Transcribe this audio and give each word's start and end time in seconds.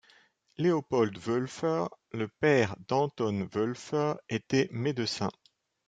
Leopold 0.57 1.15
Wölfer, 1.27 1.87
le 2.13 2.27
père 2.27 2.75
d'Anton 2.89 3.47
Wölfer, 3.53 4.15
était 4.29 4.67
médecin. 4.71 5.29